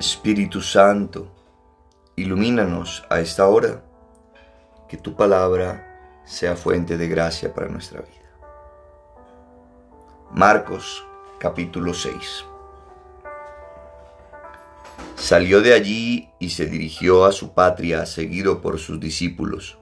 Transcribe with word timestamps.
Espíritu 0.00 0.60
Santo, 0.60 1.28
ilumínanos 2.16 3.04
a 3.08 3.20
esta 3.20 3.46
hora, 3.46 3.84
que 4.88 4.96
tu 4.96 5.14
palabra 5.14 6.20
sea 6.24 6.56
fuente 6.56 6.98
de 6.98 7.06
gracia 7.06 7.54
para 7.54 7.68
nuestra 7.68 8.00
vida. 8.00 8.10
Marcos 10.32 11.06
capítulo 11.38 11.94
6 11.94 12.44
Salió 15.14 15.62
de 15.62 15.74
allí 15.74 16.28
y 16.40 16.50
se 16.50 16.66
dirigió 16.66 17.24
a 17.24 17.30
su 17.30 17.54
patria 17.54 18.04
seguido 18.04 18.60
por 18.60 18.80
sus 18.80 18.98
discípulos. 18.98 19.78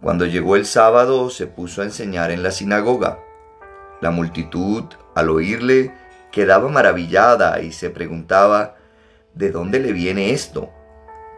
Cuando 0.00 0.26
llegó 0.26 0.54
el 0.54 0.64
sábado 0.64 1.28
se 1.28 1.48
puso 1.48 1.82
a 1.82 1.86
enseñar 1.86 2.30
en 2.30 2.44
la 2.44 2.52
sinagoga. 2.52 3.18
La 4.00 4.12
multitud, 4.12 4.84
al 5.16 5.28
oírle, 5.28 5.92
quedaba 6.30 6.68
maravillada 6.68 7.60
y 7.60 7.72
se 7.72 7.90
preguntaba, 7.90 8.77
¿de 9.38 9.52
dónde 9.52 9.78
le 9.78 9.92
viene 9.92 10.32
esto? 10.32 10.70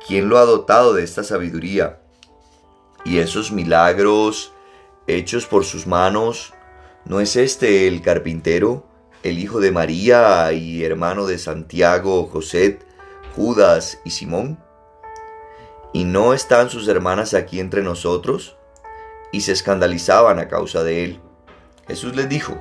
¿Quién 0.06 0.30
lo 0.30 0.38
ha 0.38 0.46
dotado 0.46 0.94
de 0.94 1.04
esta 1.04 1.22
sabiduría? 1.22 2.00
Y 3.04 3.18
esos 3.18 3.52
milagros 3.52 4.54
hechos 5.06 5.44
por 5.44 5.66
sus 5.66 5.86
manos, 5.86 6.54
¿no 7.04 7.20
es 7.20 7.36
este 7.36 7.86
el 7.86 8.00
carpintero, 8.00 8.86
el 9.22 9.38
hijo 9.38 9.60
de 9.60 9.70
María 9.70 10.50
y 10.54 10.82
hermano 10.82 11.26
de 11.26 11.36
Santiago, 11.36 12.26
José, 12.26 12.78
Judas 13.36 14.00
y 14.02 14.10
Simón? 14.12 14.58
¿Y 15.92 16.04
no 16.04 16.32
están 16.32 16.70
sus 16.70 16.88
hermanas 16.88 17.34
aquí 17.34 17.60
entre 17.60 17.82
nosotros? 17.82 18.56
Y 19.30 19.42
se 19.42 19.52
escandalizaban 19.52 20.38
a 20.38 20.48
causa 20.48 20.82
de 20.84 21.04
él. 21.04 21.20
Jesús 21.86 22.16
les 22.16 22.30
dijo, 22.30 22.58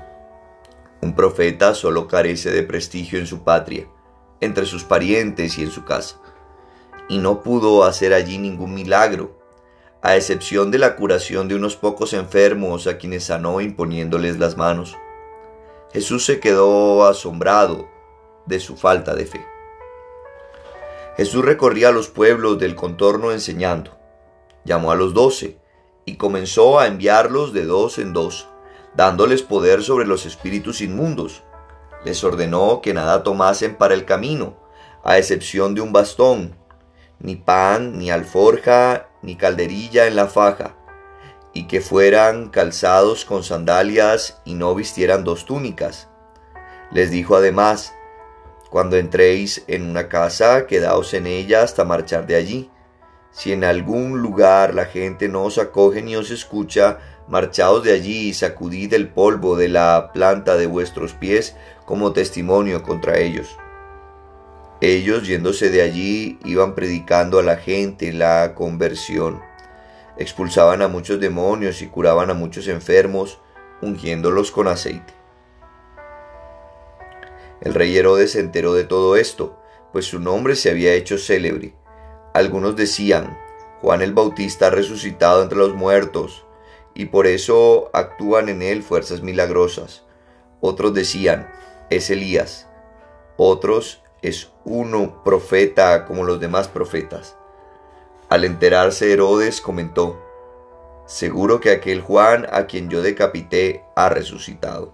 un 1.02 1.16
profeta 1.16 1.76
solo 1.76 2.10
carece 2.10 2.52
de 2.52 2.64
prestigio 2.64 3.20
en 3.20 3.26
su 3.26 3.46
patria 3.46 3.88
entre 4.42 4.66
sus 4.66 4.84
parientes 4.84 5.58
y 5.58 5.64
en 5.64 5.72
su 5.72 5.86
casa, 5.86 6.18
y 7.08 7.18
no 7.18 7.42
pudo 7.42 7.84
hacer 7.84 8.14
allí 8.14 8.38
ningún 8.38 8.74
milagro, 8.74 9.38
a 10.02 10.16
excepción 10.16 10.72
de 10.72 10.78
la 10.78 10.96
curación 10.96 11.48
de 11.48 11.56
unos 11.56 11.76
pocos 11.76 12.14
enfermos 12.14 12.88
a 12.88 12.98
quienes 12.98 13.26
sanó 13.26 13.60
imponiéndoles 13.60 14.40
las 14.40 14.56
manos. 14.56 14.96
Jesús 15.92 16.26
se 16.26 16.40
quedó 16.40 17.06
asombrado 17.06 17.90
de 18.46 18.60
su 18.60 18.78
falta 18.78 19.14
de 19.16 19.26
fe. 19.26 19.46
Jesús 21.18 21.44
recorría 21.44 21.92
los 21.92 22.08
pueblos 22.08 22.60
del 22.60 22.76
contorno 22.76 23.32
enseñando. 23.32 23.98
Llamó 24.64 24.92
a 24.92 24.96
los 24.96 25.14
doce 25.14 25.58
y 26.06 26.16
comenzó 26.16 26.80
a 26.80 26.88
enviarlos 26.88 27.52
de 27.52 27.66
dos 27.66 27.98
en 27.98 28.14
dos, 28.14 28.48
dándoles 28.96 29.42
poder 29.42 29.84
sobre 29.84 30.06
los 30.06 30.26
espíritus 30.26 30.80
inmundos 30.80 31.44
les 32.04 32.24
ordenó 32.24 32.82
que 32.82 32.94
nada 32.94 33.24
tomasen 33.24 33.76
para 33.76 33.94
el 33.94 34.06
camino, 34.06 34.58
a 35.04 35.18
excepción 35.18 35.76
de 35.76 35.82
un 35.82 35.92
bastón, 35.92 36.56
ni 37.20 37.36
pan, 37.36 37.98
ni 37.98 38.12
alforja, 38.12 39.10
ni 39.22 39.36
calderilla 39.36 40.08
en 40.08 40.16
la 40.16 40.28
faja, 40.28 40.76
y 41.54 41.68
que 41.68 41.82
fueran 41.82 42.50
calzados 42.50 43.26
con 43.26 43.44
sandalias 43.44 44.42
y 44.46 44.54
no 44.54 44.74
vistieran 44.76 45.24
dos 45.24 45.46
túnicas. 45.46 46.08
Les 46.92 47.12
dijo 47.12 47.36
además, 47.36 47.94
cuando 48.70 48.98
entréis 48.98 49.64
en 49.68 49.90
una 49.90 50.10
casa, 50.10 50.68
quedaos 50.68 51.14
en 51.14 51.26
ella 51.28 51.64
hasta 51.64 51.86
marchar 51.86 52.28
de 52.28 52.36
allí. 52.36 52.72
Si 53.32 53.52
en 53.52 53.64
algún 53.64 54.22
lugar 54.22 54.76
la 54.76 54.86
gente 54.86 55.28
no 55.28 55.44
os 55.44 55.58
acoge 55.58 56.02
ni 56.02 56.16
os 56.16 56.30
escucha, 56.30 57.00
marchaos 57.30 57.84
de 57.84 57.94
allí 57.94 58.30
y 58.30 58.34
sacudid 58.34 58.94
el 58.94 59.08
polvo 59.08 59.56
de 59.56 59.70
la 59.70 60.12
planta 60.14 60.58
de 60.58 60.66
vuestros 60.66 61.14
pies 61.14 61.56
como 61.86 62.12
testimonio 62.12 62.82
contra 62.82 63.20
ellos. 63.20 63.56
Ellos, 64.82 65.28
yéndose 65.28 65.70
de 65.70 65.82
allí, 65.82 66.40
iban 66.44 66.74
predicando 66.74 67.38
a 67.38 67.44
la 67.44 67.58
gente 67.58 68.12
la 68.14 68.56
conversión. 68.56 69.42
Expulsaban 70.18 70.82
a 70.82 70.88
muchos 70.88 71.20
demonios 71.20 71.82
y 71.82 71.88
curaban 71.88 72.30
a 72.30 72.34
muchos 72.34 72.68
enfermos, 72.68 73.40
ungiéndolos 73.82 74.52
con 74.52 74.68
aceite. 74.68 75.14
El 77.62 77.74
rey 77.74 77.96
Herodes 77.96 78.32
se 78.32 78.40
enteró 78.40 78.74
de 78.74 78.86
todo 78.86 79.18
esto, 79.18 79.62
pues 79.92 80.06
su 80.06 80.20
nombre 80.20 80.56
se 80.56 80.72
había 80.72 80.94
hecho 80.94 81.18
célebre. 81.18 81.74
Algunos 82.34 82.76
decían, 82.76 83.38
Juan 83.82 84.02
el 84.02 84.14
Bautista 84.14 84.68
ha 84.68 84.72
resucitado 84.72 85.44
entre 85.44 85.58
los 85.58 85.74
muertos, 85.76 86.46
y 86.94 87.06
por 87.06 87.28
eso 87.28 87.90
actúan 87.94 88.50
en 88.50 88.62
él 88.62 88.84
fuerzas 88.84 89.22
milagrosas. 89.22 90.04
Otros 90.62 90.94
decían, 90.94 91.50
es 91.90 92.10
Elías, 92.10 92.68
otros 93.38 94.02
es 94.22 94.52
uno 94.66 95.24
profeta 95.24 96.06
como 96.06 96.24
los 96.24 96.40
demás 96.40 96.68
profetas. 96.68 97.38
Al 98.30 98.44
enterarse 98.44 99.12
Herodes 99.12 99.62
comentó, 99.62 100.20
seguro 101.08 101.60
que 101.60 101.72
aquel 101.72 102.02
Juan 102.02 102.46
a 102.52 102.68
quien 102.68 102.90
yo 102.90 103.02
decapité 103.02 103.84
ha 103.96 104.10
resucitado. 104.10 104.94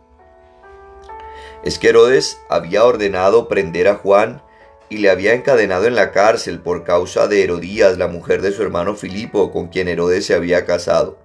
Es 1.63 1.79
que 1.79 1.89
Herodes 1.89 2.39
había 2.49 2.85
ordenado 2.85 3.47
prender 3.47 3.87
a 3.87 3.95
Juan 3.95 4.43
y 4.87 4.99
le 4.99 5.09
había 5.09 5.33
encadenado 5.33 5.87
en 5.87 5.95
la 5.95 6.11
cárcel 6.11 6.59
por 6.61 6.83
causa 6.83 7.27
de 7.27 7.43
Herodías, 7.43 7.97
la 7.97 8.07
mujer 8.07 8.41
de 8.41 8.51
su 8.51 8.61
hermano 8.61 8.95
Filipo, 8.95 9.51
con 9.51 9.67
quien 9.67 9.87
Herodes 9.87 10.27
se 10.27 10.35
había 10.35 10.65
casado. 10.65 11.17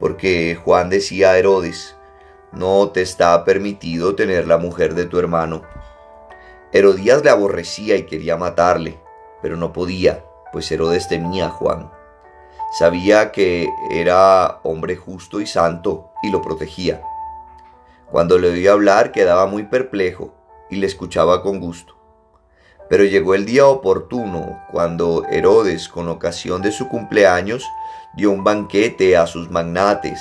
Porque 0.00 0.56
Juan 0.56 0.90
decía 0.90 1.30
a 1.30 1.38
Herodes, 1.38 1.94
no 2.52 2.90
te 2.90 3.02
está 3.02 3.44
permitido 3.44 4.16
tener 4.16 4.48
la 4.48 4.58
mujer 4.58 4.94
de 4.94 5.04
tu 5.04 5.18
hermano. 5.18 5.62
Herodías 6.72 7.22
le 7.22 7.30
aborrecía 7.30 7.96
y 7.96 8.06
quería 8.06 8.36
matarle, 8.36 8.98
pero 9.42 9.56
no 9.56 9.72
podía, 9.72 10.24
pues 10.52 10.72
Herodes 10.72 11.06
temía 11.06 11.46
a 11.46 11.50
Juan. 11.50 11.92
Sabía 12.72 13.30
que 13.30 13.68
era 13.90 14.60
hombre 14.62 14.96
justo 14.96 15.40
y 15.40 15.46
santo 15.46 16.10
y 16.22 16.30
lo 16.30 16.40
protegía. 16.40 17.02
Cuando 18.10 18.38
le 18.38 18.50
oía 18.50 18.72
hablar 18.72 19.12
quedaba 19.12 19.46
muy 19.46 19.64
perplejo 19.64 20.34
y 20.70 20.76
le 20.76 20.86
escuchaba 20.86 21.42
con 21.42 21.60
gusto. 21.60 21.99
Pero 22.90 23.04
llegó 23.04 23.34
el 23.34 23.46
día 23.46 23.66
oportuno 23.66 24.60
cuando 24.70 25.24
Herodes, 25.30 25.88
con 25.88 26.08
ocasión 26.08 26.60
de 26.60 26.72
su 26.72 26.88
cumpleaños, 26.88 27.64
dio 28.14 28.30
un 28.30 28.44
banquete 28.44 29.16
a 29.16 29.26
sus 29.26 29.50
magnates 29.50 30.20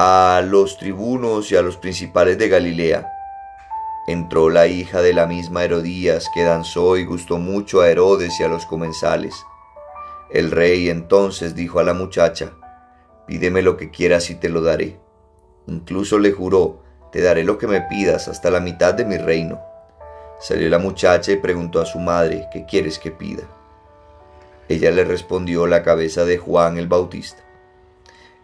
a 0.00 0.42
los 0.44 0.78
tribunos 0.78 1.50
y 1.50 1.56
a 1.56 1.62
los 1.62 1.76
principales 1.76 2.38
de 2.38 2.48
Galilea. 2.48 3.10
Entró 4.06 4.48
la 4.48 4.68
hija 4.68 5.02
de 5.02 5.12
la 5.12 5.26
misma 5.26 5.64
Herodías, 5.64 6.30
que 6.32 6.44
danzó 6.44 6.96
y 6.96 7.04
gustó 7.04 7.38
mucho 7.38 7.80
a 7.80 7.88
Herodes 7.88 8.38
y 8.38 8.44
a 8.44 8.48
los 8.48 8.64
comensales. 8.64 9.34
El 10.30 10.52
rey 10.52 10.88
entonces 10.88 11.56
dijo 11.56 11.80
a 11.80 11.82
la 11.82 11.94
muchacha, 11.94 12.52
Pídeme 13.26 13.60
lo 13.60 13.76
que 13.76 13.90
quieras 13.90 14.30
y 14.30 14.36
te 14.36 14.48
lo 14.48 14.62
daré. 14.62 15.00
Incluso 15.66 16.20
le 16.20 16.30
juró, 16.30 16.84
Te 17.10 17.20
daré 17.20 17.42
lo 17.42 17.58
que 17.58 17.66
me 17.66 17.80
pidas 17.80 18.28
hasta 18.28 18.52
la 18.52 18.60
mitad 18.60 18.94
de 18.94 19.04
mi 19.04 19.16
reino. 19.16 19.60
Salió 20.40 20.68
la 20.68 20.78
muchacha 20.78 21.32
y 21.32 21.36
preguntó 21.36 21.80
a 21.80 21.86
su 21.86 21.98
madre, 21.98 22.48
¿qué 22.52 22.64
quieres 22.64 22.98
que 22.98 23.10
pida? 23.10 23.42
Ella 24.68 24.90
le 24.92 25.04
respondió 25.04 25.66
la 25.66 25.82
cabeza 25.82 26.24
de 26.24 26.38
Juan 26.38 26.78
el 26.78 26.86
Bautista. 26.86 27.42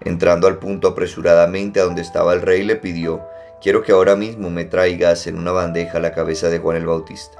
Entrando 0.00 0.48
al 0.48 0.58
punto 0.58 0.88
apresuradamente 0.88 1.80
a 1.80 1.84
donde 1.84 2.02
estaba 2.02 2.32
el 2.32 2.42
rey, 2.42 2.64
le 2.64 2.76
pidió, 2.76 3.22
quiero 3.62 3.82
que 3.82 3.92
ahora 3.92 4.16
mismo 4.16 4.50
me 4.50 4.64
traigas 4.64 5.26
en 5.28 5.38
una 5.38 5.52
bandeja 5.52 6.00
la 6.00 6.12
cabeza 6.12 6.50
de 6.50 6.58
Juan 6.58 6.76
el 6.76 6.86
Bautista. 6.86 7.38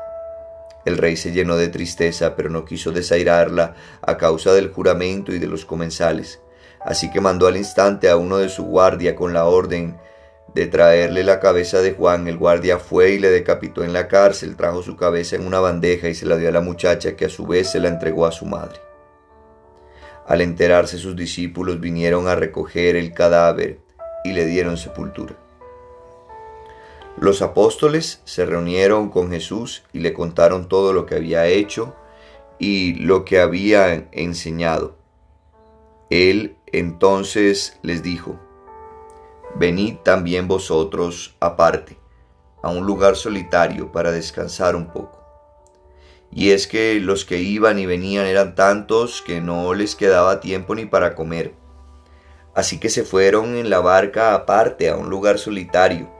El 0.85 0.99
rey 0.99 1.17
se 1.17 1.33
llenó 1.33 1.57
de 1.57 1.69
tristeza, 1.69 2.37
pero 2.37 2.49
no 2.49 2.65
quiso 2.65 2.93
desairarla 2.93 3.75
a 4.03 4.17
causa 4.19 4.53
del 4.53 4.71
juramento 4.71 5.33
y 5.33 5.39
de 5.39 5.47
los 5.47 5.65
comensales. 5.65 6.41
Así 6.81 7.11
que 7.11 7.21
mandó 7.21 7.47
al 7.47 7.57
instante 7.57 8.09
a 8.09 8.17
uno 8.17 8.37
de 8.37 8.51
su 8.51 8.65
guardia 8.65 9.17
con 9.17 9.33
la 9.33 9.47
orden 9.47 9.97
de 10.53 10.67
traerle 10.67 11.25
la 11.25 11.41
cabeza 11.41 11.81
de 11.81 11.93
Juan. 11.93 12.29
El 12.29 12.39
guardia 12.39 12.79
fue 12.79 13.13
y 13.13 13.19
le 13.19 13.31
decapitó 13.31 13.83
en 13.85 13.93
la 13.93 14.09
cárcel, 14.09 14.57
trajo 14.57 14.83
su 14.83 14.97
cabeza 14.97 15.37
en 15.37 15.47
una 15.47 15.61
bandeja 15.61 16.09
y 16.09 16.15
se 16.15 16.27
la 16.27 16.37
dio 16.37 16.49
a 16.49 16.53
la 16.53 16.61
muchacha, 16.61 17.17
que 17.17 17.27
a 17.27 17.31
su 17.31 17.47
vez 17.47 17.71
se 17.71 17.81
la 17.81 17.89
entregó 17.89 18.27
a 18.27 18.33
su 18.33 18.47
madre. 18.47 18.81
Al 20.27 20.41
enterarse 20.41 20.99
sus 20.99 21.17
discípulos 21.17 21.81
vinieron 21.81 22.29
a 22.29 22.35
recoger 22.35 22.97
el 22.97 23.13
cadáver 23.13 23.81
y 24.25 24.33
le 24.33 24.47
dieron 24.47 24.77
sepultura. 24.77 25.37
Los 27.17 27.43
apóstoles 27.43 28.21
se 28.25 28.45
reunieron 28.45 29.11
con 29.11 29.31
Jesús 29.31 29.85
y 29.93 30.01
le 30.01 30.13
contaron 30.13 30.69
todo 30.69 30.93
lo 30.93 31.07
que 31.07 31.15
había 31.15 31.47
hecho 31.47 31.95
y 32.59 32.95
lo 32.95 33.25
que 33.25 33.39
había 33.39 34.09
enseñado. 34.13 34.97
Él 36.11 36.57
entonces 36.67 37.79
les 37.83 38.03
dijo, 38.03 38.41
Venid 39.57 39.97
también 39.99 40.49
vosotros 40.49 41.37
aparte, 41.41 41.97
a 42.63 42.71
un 42.71 42.87
lugar 42.87 43.17
solitario 43.17 43.93
para 43.93 44.11
descansar 44.11 44.75
un 44.75 44.87
poco 44.87 45.25
y 46.35 46.51
es 46.51 46.67
que 46.67 46.99
los 47.01 47.25
que 47.25 47.39
iban 47.39 47.79
y 47.79 47.87
venían 47.87 48.27
eran 48.27 48.57
tantos 48.57 49.23
que 49.23 49.41
no 49.41 49.73
les 49.73 49.95
quedaba 49.95 50.41
tiempo 50.41 50.75
ni 50.75 50.85
para 50.85 51.15
comer. 51.15 51.55
Así 52.57 52.79
que 52.79 52.89
se 52.89 53.05
fueron 53.05 53.55
en 53.55 53.71
la 53.71 53.79
barca 53.79 54.35
aparte 54.35 54.91
a 54.91 54.97
un 54.97 55.11
lugar 55.11 55.39
solitario. 55.39 56.11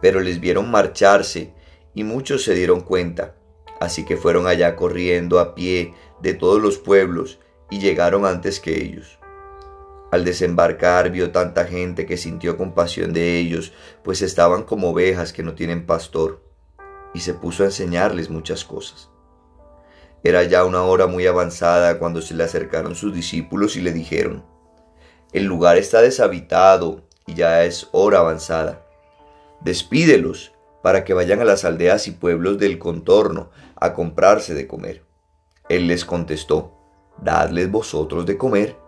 Pero 0.00 0.20
les 0.20 0.40
vieron 0.40 0.70
marcharse 0.70 1.52
y 1.94 2.04
muchos 2.04 2.42
se 2.42 2.54
dieron 2.54 2.80
cuenta 2.80 3.34
Así 3.80 4.04
que 4.04 4.16
fueron 4.16 4.46
allá 4.46 4.76
corriendo 4.76 5.40
a 5.40 5.54
pie 5.56 5.92
de 6.20 6.34
todos 6.34 6.62
los 6.62 6.78
pueblos 6.78 7.40
y 7.68 7.80
llegaron 7.80 8.24
antes 8.24 8.60
que 8.60 8.80
ellos. 8.80 9.18
Al 10.12 10.26
desembarcar 10.26 11.10
vio 11.10 11.32
tanta 11.32 11.64
gente 11.64 12.04
que 12.04 12.18
sintió 12.18 12.58
compasión 12.58 13.14
de 13.14 13.38
ellos, 13.38 13.72
pues 14.04 14.20
estaban 14.20 14.64
como 14.64 14.90
ovejas 14.90 15.32
que 15.32 15.42
no 15.42 15.54
tienen 15.54 15.86
pastor, 15.86 16.42
y 17.14 17.20
se 17.20 17.32
puso 17.32 17.62
a 17.62 17.66
enseñarles 17.66 18.28
muchas 18.28 18.62
cosas. 18.66 19.08
Era 20.22 20.42
ya 20.42 20.66
una 20.66 20.82
hora 20.82 21.06
muy 21.06 21.26
avanzada 21.26 21.98
cuando 21.98 22.20
se 22.20 22.34
le 22.34 22.44
acercaron 22.44 22.94
sus 22.94 23.14
discípulos 23.14 23.74
y 23.76 23.80
le 23.80 23.90
dijeron, 23.90 24.44
El 25.32 25.46
lugar 25.46 25.78
está 25.78 26.02
deshabitado 26.02 27.08
y 27.26 27.32
ya 27.32 27.64
es 27.64 27.88
hora 27.92 28.18
avanzada. 28.18 28.86
Despídelos 29.62 30.52
para 30.82 31.04
que 31.04 31.14
vayan 31.14 31.40
a 31.40 31.44
las 31.46 31.64
aldeas 31.64 32.06
y 32.06 32.10
pueblos 32.10 32.58
del 32.58 32.78
contorno 32.78 33.48
a 33.76 33.94
comprarse 33.94 34.52
de 34.52 34.66
comer. 34.66 35.04
Él 35.70 35.86
les 35.86 36.04
contestó, 36.04 36.76
Dadles 37.16 37.70
vosotros 37.70 38.26
de 38.26 38.36
comer. 38.36 38.81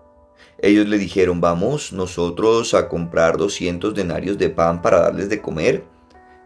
Ellos 0.64 0.88
le 0.88 0.96
dijeron, 0.96 1.42
vamos 1.42 1.92
nosotros 1.92 2.72
a 2.72 2.88
comprar 2.88 3.36
doscientos 3.36 3.94
denarios 3.94 4.38
de 4.38 4.48
pan 4.48 4.80
para 4.80 5.00
darles 5.00 5.28
de 5.28 5.42
comer. 5.42 5.84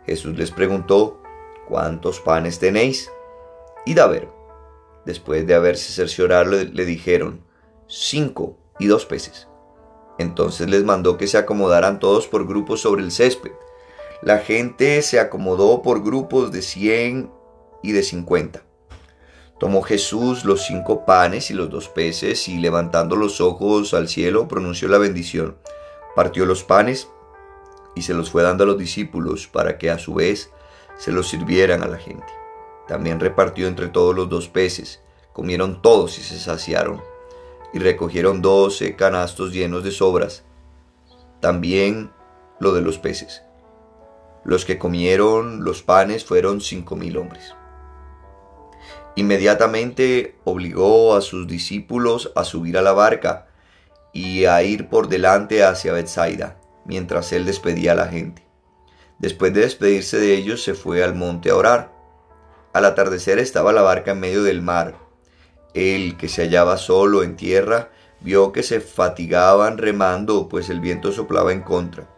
Jesús 0.06 0.37
les 0.37 0.50
preguntó, 0.50 1.23
¿cuántos 1.69 2.19
panes 2.19 2.59
tenéis? 2.59 3.12
Y 3.87 3.97
a 3.97 4.09
ver. 4.09 4.29
Después 5.06 5.47
de 5.47 5.55
haberse 5.55 5.93
cerciorado, 5.93 6.50
le 6.50 6.85
dijeron, 6.85 7.44
cinco 7.87 8.59
y 8.81 8.88
dos 8.88 9.06
peces. 9.06 9.47
Entonces 10.19 10.69
les 10.69 10.82
mandó 10.82 11.17
que 11.17 11.29
se 11.29 11.38
acomodaran 11.38 12.00
todos 12.00 12.26
por 12.26 12.44
grupos 12.44 12.81
sobre 12.81 13.05
el 13.05 13.12
césped. 13.12 13.53
La 14.21 14.38
gente 14.38 15.00
se 15.03 15.21
acomodó 15.21 15.81
por 15.81 16.03
grupos 16.03 16.50
de 16.50 16.62
cien 16.62 17.31
y 17.85 17.93
de 17.93 18.03
cincuenta. 18.03 18.64
Tomó 19.59 19.83
Jesús 19.83 20.45
los 20.45 20.65
cinco 20.65 21.05
panes 21.05 21.51
y 21.51 21.55
los 21.55 21.69
dos 21.69 21.89
peces 21.89 22.49
y 22.49 22.59
levantando 22.59 23.17
los 23.17 23.41
ojos 23.41 23.93
al 23.93 24.09
cielo 24.09 24.47
pronunció 24.47 24.89
la 24.89 24.99
bendición. 24.99 25.57
Partió 26.15 26.47
los 26.47 26.63
panes 26.63 27.09
y 27.97 28.03
se 28.03 28.15
los 28.15 28.31
fue 28.31 28.45
dando 28.45 28.63
a 28.63 28.67
los 28.69 28.79
discípulos 28.79 29.49
para 29.49 29.77
que 29.77 29.91
a 29.91 29.99
su 29.99 30.15
vez 30.15 30.53
se 30.97 31.11
los 31.11 31.29
sirvieran 31.29 31.83
a 31.83 31.89
la 31.89 31.99
gente. 31.99 32.27
También 32.87 33.19
repartió 33.19 33.67
entre 33.67 33.89
todos 33.89 34.15
los 34.15 34.29
dos 34.29 34.49
peces. 34.49 35.01
Comieron 35.33 35.83
todos 35.83 36.19
y 36.19 36.23
se 36.23 36.39
saciaron. 36.39 37.03
Y 37.73 37.81
recogieron 37.81 38.41
doce 38.41 38.95
canastos 38.95 39.53
llenos 39.53 39.83
de 39.83 39.91
sobras. 39.91 40.45
También 41.41 42.11
lo 42.61 42.73
de 42.73 42.81
los 42.81 42.99
peces. 42.99 43.43
Los 44.45 44.65
que 44.65 44.79
comieron 44.79 45.65
los 45.65 45.83
panes 45.83 46.25
fueron 46.25 46.61
cinco 46.61 46.97
mil 46.97 47.19
hombres. 47.19 47.55
Inmediatamente 49.19 50.37
obligó 50.44 51.17
a 51.17 51.23
sus 51.23 51.49
discípulos 51.49 52.31
a 52.37 52.44
subir 52.44 52.79
a 52.79 52.82
la 52.82 52.93
barca 52.93 53.49
y 54.12 54.44
a 54.44 54.62
ir 54.62 54.88
por 54.88 55.09
delante 55.09 55.65
hacia 55.65 55.93
Bethsaida, 55.93 56.61
mientras 56.85 57.32
él 57.32 57.44
despedía 57.44 57.93
a 57.93 57.94
la 57.97 58.06
gente. 58.06 58.47
Después 59.19 59.53
de 59.53 59.62
despedirse 59.62 60.20
de 60.20 60.35
ellos, 60.35 60.62
se 60.62 60.75
fue 60.75 61.03
al 61.03 61.17
monte 61.17 61.50
a 61.50 61.56
orar. 61.56 61.93
Al 62.73 62.85
atardecer 62.85 63.41
estaba 63.41 63.73
la 63.73 63.82
barca 63.82 64.12
en 64.12 64.20
medio 64.20 64.44
del 64.44 64.62
mar. 64.62 64.94
Él, 65.75 66.17
que 66.17 66.29
se 66.29 66.43
hallaba 66.43 66.76
solo 66.76 67.25
en 67.25 67.35
tierra, 67.35 67.91
vio 68.21 68.53
que 68.53 68.62
se 68.62 68.81
fatigaban 68.81 69.79
remando, 69.79 70.49
pues 70.49 70.71
el 70.71 70.79
viento 70.79 71.11
soplaba 71.11 71.53
en 71.53 71.62
contra. 71.62 72.09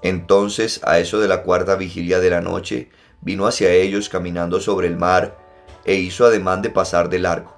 Entonces, 0.00 0.80
a 0.84 1.00
eso 1.00 1.18
de 1.18 1.26
la 1.26 1.42
cuarta 1.42 1.74
vigilia 1.74 2.20
de 2.20 2.30
la 2.30 2.40
noche, 2.40 2.88
vino 3.20 3.48
hacia 3.48 3.72
ellos 3.72 4.08
caminando 4.08 4.60
sobre 4.60 4.86
el 4.86 4.96
mar, 4.96 5.42
e 5.84 5.94
hizo 5.94 6.26
ademán 6.26 6.62
de 6.62 6.70
pasar 6.70 7.08
de 7.08 7.18
largo. 7.18 7.54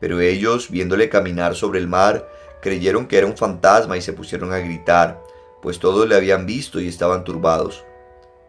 Pero 0.00 0.20
ellos, 0.20 0.70
viéndole 0.70 1.08
caminar 1.08 1.54
sobre 1.54 1.78
el 1.78 1.88
mar, 1.88 2.28
creyeron 2.60 3.06
que 3.06 3.18
era 3.18 3.26
un 3.26 3.36
fantasma 3.36 3.96
y 3.96 4.02
se 4.02 4.12
pusieron 4.12 4.52
a 4.52 4.58
gritar, 4.58 5.22
pues 5.62 5.78
todos 5.78 6.08
le 6.08 6.16
habían 6.16 6.46
visto 6.46 6.80
y 6.80 6.88
estaban 6.88 7.24
turbados. 7.24 7.84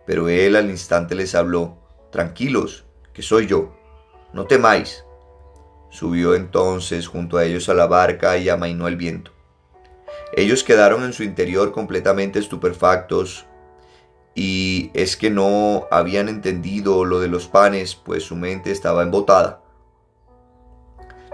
Pero 0.06 0.30
él 0.30 0.56
al 0.56 0.70
instante 0.70 1.16
les 1.16 1.36
habló, 1.36 1.78
Tranquilos, 2.12 2.86
que 3.14 3.22
soy 3.22 3.48
yo, 3.48 3.76
no 4.34 4.46
temáis. 4.46 5.04
Subió 5.90 6.36
entonces 6.36 7.08
junto 7.08 7.38
a 7.38 7.46
ellos 7.46 7.70
a 7.70 7.74
la 7.74 7.88
barca 7.88 8.38
y 8.38 8.50
amainó 8.50 8.88
el 8.88 8.96
viento. 8.96 9.32
Ellos 10.34 10.64
quedaron 10.64 11.04
en 11.04 11.14
su 11.14 11.24
interior 11.24 11.72
completamente 11.72 12.40
estupefactos 12.40 13.46
y 14.40 14.92
es 14.94 15.18
que 15.18 15.32
no 15.32 15.88
habían 15.90 16.30
entendido 16.30 17.06
lo 17.06 17.20
de 17.20 17.28
los 17.28 17.48
panes, 17.48 17.96
pues 17.96 18.22
su 18.22 18.36
mente 18.36 18.72
estaba 18.72 19.02
embotada. 19.02 19.64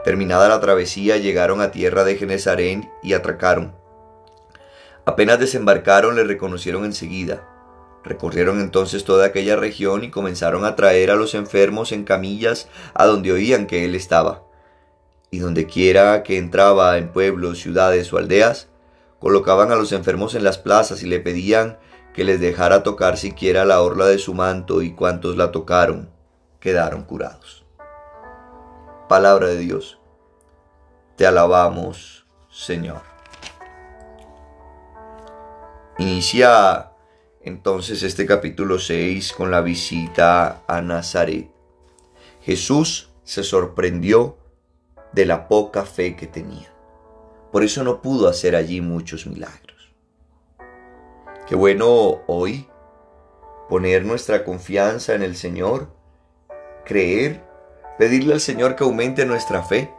Terminada 0.05 0.47
la 0.47 0.61
travesía, 0.61 1.17
llegaron 1.17 1.59
a 1.59 1.71
tierra 1.71 2.05
de 2.05 2.15
Genesarén 2.15 2.89
y 3.03 3.11
atracaron. 3.11 3.75
Apenas 5.03 5.37
desembarcaron, 5.37 6.15
le 6.15 6.23
reconocieron 6.23 6.85
enseguida. 6.85 7.45
Recorrieron 8.05 8.61
entonces 8.61 9.03
toda 9.03 9.25
aquella 9.25 9.57
región 9.57 10.05
y 10.05 10.09
comenzaron 10.09 10.63
a 10.63 10.77
traer 10.77 11.11
a 11.11 11.15
los 11.15 11.35
enfermos 11.35 11.91
en 11.91 12.05
camillas 12.05 12.69
a 12.93 13.05
donde 13.05 13.33
oían 13.33 13.67
que 13.67 13.83
él 13.83 13.95
estaba. 13.95 14.43
Y 15.29 15.39
donde 15.39 15.65
quiera 15.65 16.23
que 16.23 16.37
entraba 16.37 16.97
en 16.97 17.11
pueblos, 17.11 17.59
ciudades 17.59 18.13
o 18.13 18.17
aldeas, 18.17 18.69
colocaban 19.19 19.73
a 19.73 19.75
los 19.75 19.91
enfermos 19.91 20.35
en 20.35 20.45
las 20.45 20.57
plazas 20.57 21.03
y 21.03 21.07
le 21.07 21.19
pedían 21.19 21.79
que 22.13 22.23
les 22.23 22.39
dejara 22.39 22.83
tocar 22.83 23.17
siquiera 23.17 23.65
la 23.65 23.81
orla 23.81 24.05
de 24.05 24.19
su 24.19 24.33
manto 24.33 24.81
y 24.81 24.93
cuantos 24.93 25.35
la 25.35 25.51
tocaron 25.51 26.13
quedaron 26.63 27.03
curados. 27.03 27.65
Palabra 29.09 29.47
de 29.47 29.57
Dios. 29.57 29.99
Te 31.17 31.27
alabamos, 31.27 32.25
Señor. 32.49 33.01
Inicia 35.97 36.91
entonces 37.41 38.01
este 38.01 38.25
capítulo 38.25 38.79
6 38.79 39.33
con 39.33 39.51
la 39.51 39.59
visita 39.59 40.63
a 40.65 40.81
Nazaret. 40.81 41.51
Jesús 42.41 43.09
se 43.25 43.43
sorprendió 43.43 44.37
de 45.11 45.25
la 45.25 45.49
poca 45.49 45.83
fe 45.83 46.15
que 46.15 46.27
tenía. 46.27 46.73
Por 47.51 47.63
eso 47.63 47.83
no 47.83 48.01
pudo 48.01 48.29
hacer 48.29 48.55
allí 48.55 48.79
muchos 48.79 49.27
milagros. 49.27 49.62
Qué 51.47 51.55
bueno 51.55 52.21
hoy 52.27 52.69
poner 53.67 54.05
nuestra 54.05 54.45
confianza 54.45 55.13
en 55.13 55.23
el 55.23 55.35
Señor, 55.35 55.89
creer, 56.85 57.43
pedirle 57.99 58.33
al 58.33 58.39
Señor 58.39 58.77
que 58.77 58.85
aumente 58.85 59.25
nuestra 59.25 59.61
fe 59.61 59.93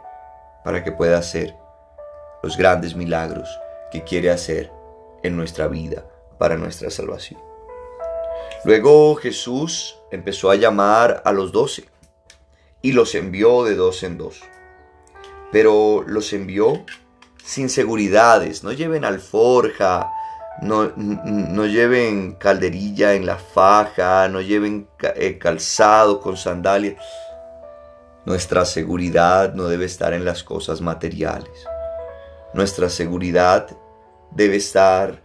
para 0.63 0.83
que 0.83 0.91
pueda 0.91 1.19
hacer 1.19 1.55
los 2.41 2.57
grandes 2.57 2.95
milagros 2.95 3.47
que 3.91 4.03
quiere 4.03 4.31
hacer 4.31 4.71
en 5.21 5.37
nuestra 5.37 5.67
vida 5.67 6.09
para 6.39 6.57
nuestra 6.57 6.89
salvación. 6.89 7.39
Luego 8.63 9.15
Jesús 9.15 9.99
empezó 10.09 10.49
a 10.49 10.55
llamar 10.55 11.21
a 11.25 11.31
los 11.31 11.51
doce 11.51 11.85
y 12.81 12.93
los 12.93 13.13
envió 13.13 13.65
de 13.65 13.75
dos 13.75 14.01
en 14.01 14.17
dos. 14.17 14.41
Pero 15.51 16.03
los 16.07 16.33
envió 16.33 16.83
sin 17.43 17.69
seguridades, 17.69 18.63
no 18.63 18.71
lleven 18.71 19.05
alforja, 19.05 20.11
no, 20.61 21.65
lleven 21.65 22.33
calderilla 22.33 23.13
en 23.13 23.25
la 23.25 23.37
faja, 23.37 24.27
no 24.29 24.41
lleven 24.41 24.87
eh, 25.15 25.37
calzado 25.37 26.21
con 26.21 26.37
sandalias. 26.37 27.03
Nuestra 28.25 28.65
seguridad 28.65 29.53
no 29.53 29.67
debe 29.67 29.85
estar 29.85 30.13
en 30.13 30.25
las 30.25 30.43
cosas 30.43 30.81
materiales. 30.81 31.67
Nuestra 32.53 32.89
seguridad 32.89 33.67
debe 34.31 34.55
estar 34.55 35.21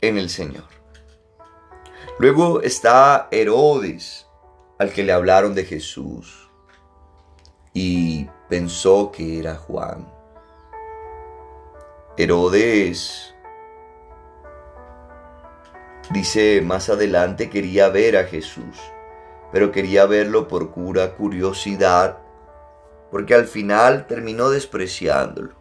en 0.00 0.18
el 0.18 0.28
Señor. 0.28 0.64
Luego 2.18 2.60
está 2.62 3.28
Herodes, 3.30 4.26
al 4.78 4.92
que 4.92 5.02
le 5.02 5.12
hablaron 5.12 5.54
de 5.54 5.64
Jesús, 5.64 6.48
y 7.72 8.28
pensó 8.48 9.10
que 9.10 9.40
era 9.40 9.56
Juan. 9.56 10.06
Herodes 12.16 13.33
Dice 16.10 16.60
más 16.60 16.90
adelante 16.90 17.48
quería 17.48 17.88
ver 17.88 18.16
a 18.16 18.24
Jesús, 18.24 18.76
pero 19.52 19.72
quería 19.72 20.04
verlo 20.04 20.48
por 20.48 20.70
pura 20.72 21.14
curiosidad, 21.14 22.18
porque 23.10 23.34
al 23.34 23.46
final 23.46 24.06
terminó 24.06 24.50
despreciándolo. 24.50 25.54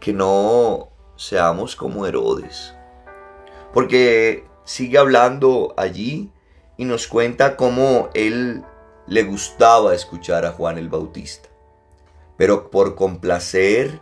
Que 0.00 0.12
no 0.12 0.88
seamos 1.16 1.76
como 1.76 2.06
Herodes, 2.06 2.74
porque 3.74 4.46
sigue 4.64 4.96
hablando 4.96 5.74
allí 5.76 6.32
y 6.76 6.84
nos 6.84 7.06
cuenta 7.06 7.56
cómo 7.56 8.08
él 8.14 8.64
le 9.06 9.24
gustaba 9.24 9.94
escuchar 9.94 10.46
a 10.46 10.52
Juan 10.52 10.78
el 10.78 10.88
Bautista, 10.88 11.48
pero 12.38 12.70
por 12.70 12.94
complacer 12.94 14.00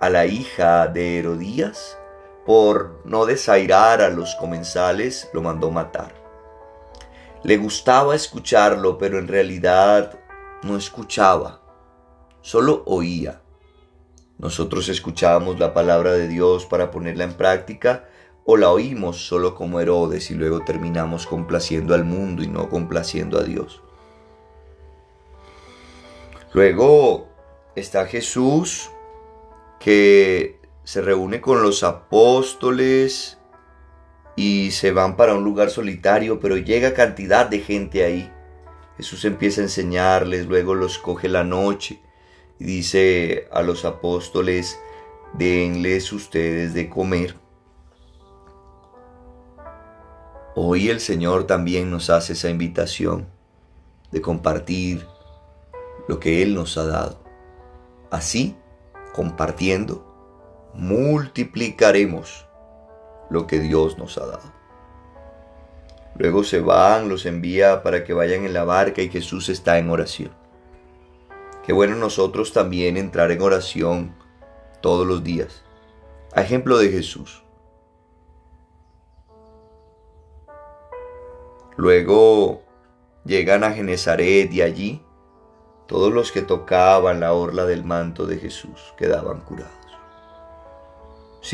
a 0.00 0.10
la 0.10 0.26
hija 0.26 0.88
de 0.88 1.18
Herodías, 1.18 1.98
por 2.46 3.00
no 3.04 3.26
desairar 3.26 4.02
a 4.02 4.10
los 4.10 4.34
comensales, 4.34 5.28
lo 5.32 5.42
mandó 5.42 5.70
matar. 5.70 6.14
Le 7.42 7.56
gustaba 7.56 8.14
escucharlo, 8.14 8.98
pero 8.98 9.18
en 9.18 9.28
realidad 9.28 10.18
no 10.62 10.76
escuchaba, 10.76 11.60
solo 12.40 12.82
oía. 12.86 13.42
Nosotros 14.38 14.88
escuchábamos 14.88 15.58
la 15.58 15.72
palabra 15.74 16.12
de 16.12 16.26
Dios 16.26 16.66
para 16.66 16.90
ponerla 16.90 17.24
en 17.24 17.34
práctica 17.34 18.08
o 18.44 18.56
la 18.56 18.70
oímos 18.70 19.26
solo 19.26 19.54
como 19.54 19.80
Herodes 19.80 20.30
y 20.30 20.34
luego 20.34 20.60
terminamos 20.64 21.26
complaciendo 21.26 21.94
al 21.94 22.04
mundo 22.04 22.42
y 22.42 22.48
no 22.48 22.68
complaciendo 22.68 23.38
a 23.38 23.42
Dios. 23.42 23.80
Luego 26.52 27.28
está 27.74 28.06
Jesús 28.06 28.90
que 29.80 30.63
se 30.84 31.00
reúne 31.00 31.40
con 31.40 31.62
los 31.62 31.82
apóstoles 31.82 33.38
y 34.36 34.70
se 34.70 34.92
van 34.92 35.16
para 35.16 35.34
un 35.34 35.44
lugar 35.44 35.70
solitario, 35.70 36.40
pero 36.40 36.56
llega 36.56 36.94
cantidad 36.94 37.46
de 37.46 37.60
gente 37.60 38.04
ahí. 38.04 38.30
Jesús 38.96 39.24
empieza 39.24 39.60
a 39.60 39.64
enseñarles, 39.64 40.46
luego 40.46 40.74
los 40.74 40.98
coge 40.98 41.28
la 41.28 41.42
noche 41.42 42.00
y 42.58 42.64
dice 42.64 43.48
a 43.50 43.62
los 43.62 43.84
apóstoles, 43.84 44.78
denles 45.32 46.12
ustedes 46.12 46.74
de 46.74 46.88
comer. 46.88 47.34
Hoy 50.54 50.90
el 50.90 51.00
Señor 51.00 51.46
también 51.46 51.90
nos 51.90 52.10
hace 52.10 52.34
esa 52.34 52.48
invitación 52.48 53.26
de 54.12 54.20
compartir 54.20 55.04
lo 56.06 56.20
que 56.20 56.42
Él 56.42 56.54
nos 56.54 56.78
ha 56.78 56.84
dado. 56.84 57.24
Así, 58.10 58.54
compartiendo, 59.12 60.13
multiplicaremos 60.74 62.46
lo 63.30 63.46
que 63.46 63.60
Dios 63.60 63.98
nos 63.98 64.18
ha 64.18 64.26
dado. 64.26 64.52
Luego 66.16 66.44
se 66.44 66.60
van, 66.60 67.08
los 67.08 67.26
envía 67.26 67.82
para 67.82 68.04
que 68.04 68.12
vayan 68.12 68.44
en 68.44 68.54
la 68.54 68.64
barca 68.64 69.02
y 69.02 69.08
Jesús 69.08 69.48
está 69.48 69.78
en 69.78 69.90
oración. 69.90 70.30
Qué 71.66 71.72
bueno 71.72 71.96
nosotros 71.96 72.52
también 72.52 72.96
entrar 72.96 73.32
en 73.32 73.42
oración 73.42 74.14
todos 74.80 75.06
los 75.06 75.24
días. 75.24 75.64
A 76.32 76.42
ejemplo 76.42 76.78
de 76.78 76.90
Jesús. 76.90 77.42
Luego 81.76 82.62
llegan 83.24 83.64
a 83.64 83.72
Genezaret 83.72 84.52
y 84.52 84.62
allí 84.62 85.02
todos 85.86 86.12
los 86.12 86.32
que 86.32 86.42
tocaban 86.42 87.20
la 87.20 87.32
orla 87.32 87.64
del 87.64 87.84
manto 87.84 88.26
de 88.26 88.38
Jesús 88.38 88.94
quedaban 88.96 89.40
curados. 89.40 89.83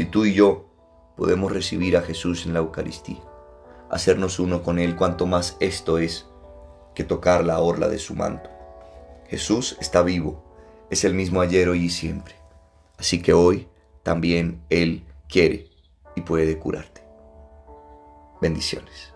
Si 0.00 0.06
tú 0.06 0.24
y 0.24 0.32
yo 0.32 0.64
podemos 1.14 1.52
recibir 1.52 1.94
a 1.94 2.00
Jesús 2.00 2.46
en 2.46 2.54
la 2.54 2.60
Eucaristía, 2.60 3.20
hacernos 3.90 4.38
uno 4.38 4.62
con 4.62 4.78
Él, 4.78 4.96
cuanto 4.96 5.26
más 5.26 5.58
esto 5.60 5.98
es 5.98 6.26
que 6.94 7.04
tocar 7.04 7.44
la 7.44 7.58
orla 7.58 7.86
de 7.86 7.98
su 7.98 8.14
manto. 8.14 8.48
Jesús 9.28 9.76
está 9.78 10.00
vivo, 10.00 10.42
es 10.88 11.04
el 11.04 11.12
mismo 11.12 11.42
ayer, 11.42 11.68
hoy 11.68 11.84
y 11.84 11.90
siempre. 11.90 12.34
Así 12.96 13.20
que 13.20 13.34
hoy 13.34 13.68
también 14.02 14.62
Él 14.70 15.04
quiere 15.28 15.68
y 16.16 16.22
puede 16.22 16.58
curarte. 16.58 17.02
Bendiciones. 18.40 19.12